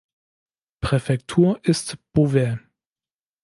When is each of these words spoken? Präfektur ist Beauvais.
Präfektur 0.81 1.59
ist 1.61 1.95
Beauvais. 2.13 2.57